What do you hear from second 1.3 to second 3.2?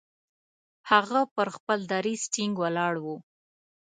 پر خپل دریځ ټینګ ولاړ وو.